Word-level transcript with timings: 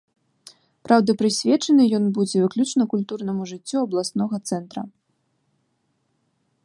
Праўда, 0.87 1.09
прысвечаны 1.21 1.83
ён 1.97 2.03
будзе 2.15 2.37
выключна 2.45 2.83
культурнаму 2.95 3.41
жыццю 3.53 3.77
абласнога 3.85 4.37
цэнтра. 4.41 4.89